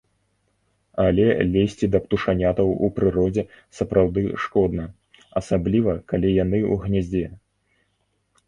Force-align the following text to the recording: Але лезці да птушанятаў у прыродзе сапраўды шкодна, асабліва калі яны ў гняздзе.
Але 1.03 1.25
лезці 1.55 1.89
да 1.95 1.99
птушанятаў 2.05 2.67
у 2.87 2.89
прыродзе 2.97 3.43
сапраўды 3.81 4.21
шкодна, 4.47 4.87
асабліва 5.43 5.91
калі 6.15 6.29
яны 6.43 6.59
ў 6.63 6.81
гняздзе. 6.89 7.25